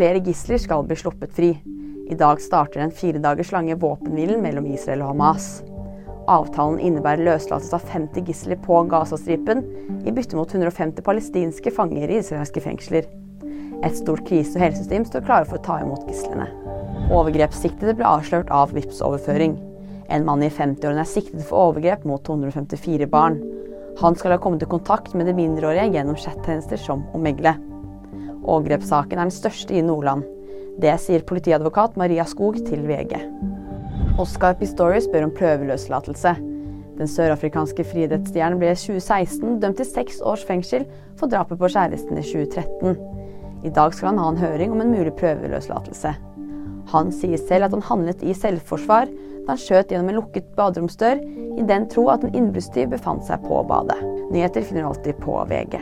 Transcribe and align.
flere 0.00 0.22
gisler 0.24 0.56
skal 0.56 0.86
bli 0.88 0.96
sluppet 0.96 1.32
fri. 1.36 1.50
I 2.08 2.16
dag 2.16 2.40
starter 2.40 2.80
den 2.80 2.92
fire 2.96 3.20
dagers 3.20 3.50
lange 3.52 3.74
våpenhvilen 3.76 4.40
mellom 4.40 4.70
Israel 4.72 5.02
og 5.04 5.10
Hamas. 5.12 5.48
Avtalen 6.30 6.78
innebærer 6.80 7.26
løslatelse 7.26 7.76
av 7.76 7.84
50 7.92 8.24
gisler 8.24 8.56
på 8.64 8.78
Gazastripen, 8.88 9.60
i 10.08 10.14
bytte 10.16 10.38
mot 10.38 10.48
150 10.48 11.04
palestinske 11.04 11.74
fanger 11.76 12.08
i 12.08 12.16
israelske 12.22 12.64
fengsler. 12.64 13.10
Et 13.84 13.98
stort 13.98 14.24
krise- 14.24 14.56
og 14.56 14.64
helsesystem 14.64 15.04
står 15.04 15.26
klare 15.28 15.48
for 15.50 15.60
å 15.60 15.64
ta 15.68 15.80
imot 15.84 16.08
gislene. 16.08 16.48
Overgrepssiktede 17.12 17.98
ble 17.98 18.08
avslørt 18.08 18.48
av 18.48 18.72
VIPS-overføring. 18.72 19.58
En 20.08 20.24
mann 20.24 20.40
i 20.40 20.48
50-årene 20.48 21.04
er 21.04 21.12
siktet 21.12 21.44
for 21.44 21.66
overgrep 21.66 22.08
mot 22.08 22.24
254 22.24 23.10
barn. 23.12 23.36
Han 24.00 24.16
skal 24.16 24.32
ha 24.32 24.40
kommet 24.40 24.64
i 24.64 24.72
kontakt 24.78 25.12
med 25.12 25.28
de 25.28 25.36
mindreårige 25.36 25.90
gjennom 25.92 26.16
chattjenester 26.16 26.80
som 26.80 27.04
Omegle. 27.12 27.58
Overgrepssaken 28.44 29.18
er 29.18 29.28
den 29.28 29.34
største 29.34 29.76
i 29.76 29.82
Nordland. 29.84 30.24
Det 30.80 30.94
sier 31.02 31.24
politiadvokat 31.26 31.98
Maria 32.00 32.24
Skog 32.28 32.56
til 32.66 32.86
VG. 32.88 33.16
Oscar 34.20 34.56
Pistorius 34.60 35.08
spør 35.08 35.28
om 35.28 35.34
prøveløslatelse. 35.36 36.34
Den 37.00 37.08
sørafrikanske 37.08 37.84
friidrettsstjernen 37.88 38.60
ble 38.60 38.72
i 38.74 38.78
2016 38.78 39.60
dømt 39.62 39.78
til 39.80 39.88
seks 39.88 40.20
års 40.20 40.44
fengsel 40.44 40.84
for 41.20 41.32
drapet 41.32 41.60
på 41.60 41.70
kjæresten 41.72 42.20
i 42.20 42.24
2013. 42.24 42.98
I 43.64 43.72
dag 43.76 43.94
skal 43.96 44.12
han 44.12 44.20
ha 44.20 44.28
en 44.32 44.40
høring 44.40 44.74
om 44.74 44.82
en 44.84 44.92
mulig 44.92 45.14
prøveløslatelse. 45.20 46.14
Han 46.92 47.12
sier 47.14 47.40
selv 47.40 47.68
at 47.68 47.76
han 47.76 47.88
handlet 47.88 48.24
i 48.24 48.36
selvforsvar 48.36 49.08
da 49.10 49.54
han 49.54 49.60
skjøt 49.60 49.92
gjennom 49.92 50.12
en 50.12 50.20
lukket 50.20 50.52
baderomsdør, 50.56 51.20
i 51.60 51.66
den 51.66 51.88
tro 51.92 52.06
at 52.12 52.24
en 52.24 52.36
innbruddstyv 52.36 52.92
befant 52.92 53.24
seg 53.26 53.42
på 53.48 53.64
badet. 53.68 53.98
Nyheter 54.30 54.64
finner 54.64 54.86
du 54.86 54.92
alltid 54.92 55.20
på 55.24 55.40
VG. 55.50 55.80